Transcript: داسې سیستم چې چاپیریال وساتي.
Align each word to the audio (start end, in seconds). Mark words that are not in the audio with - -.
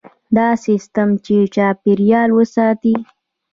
داسې 0.37 0.61
سیستم 0.65 1.09
چې 1.25 1.35
چاپیریال 1.55 2.29
وساتي. 2.33 2.95